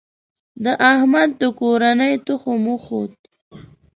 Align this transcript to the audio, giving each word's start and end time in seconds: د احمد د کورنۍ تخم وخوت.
د 0.63 0.65
احمد 0.91 1.29
د 1.41 1.43
کورنۍ 1.59 2.13
تخم 2.27 2.61
وخوت. 2.73 3.13